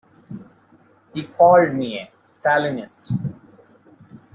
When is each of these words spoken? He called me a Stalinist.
He 1.13 1.21
called 1.21 1.75
me 1.75 1.99
a 1.99 2.09
Stalinist. 2.25 3.11